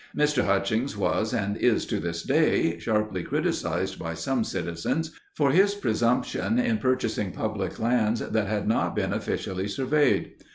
[0.17, 0.43] Mr.
[0.45, 6.57] Hutchings was, and is to this day, sharply criticized by some citizens for his presumption
[6.57, 10.31] in purchasing public lands that had not been officially surveyed.